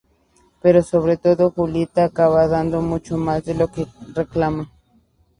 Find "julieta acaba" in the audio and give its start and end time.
1.51-2.47